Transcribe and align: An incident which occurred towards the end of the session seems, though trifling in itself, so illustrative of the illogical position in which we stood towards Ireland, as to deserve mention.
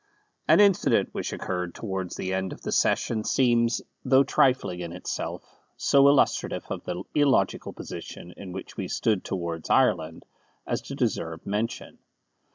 An 0.47 0.59
incident 0.59 1.09
which 1.11 1.31
occurred 1.31 1.75
towards 1.75 2.15
the 2.15 2.33
end 2.33 2.51
of 2.53 2.61
the 2.63 2.71
session 2.71 3.23
seems, 3.23 3.83
though 4.03 4.23
trifling 4.23 4.79
in 4.79 4.91
itself, 4.93 5.43
so 5.77 6.07
illustrative 6.07 6.65
of 6.71 6.83
the 6.85 7.03
illogical 7.13 7.71
position 7.71 8.33
in 8.35 8.51
which 8.51 8.75
we 8.77 8.87
stood 8.87 9.23
towards 9.23 9.69
Ireland, 9.69 10.25
as 10.65 10.81
to 10.81 10.95
deserve 10.95 11.45
mention. 11.45 11.99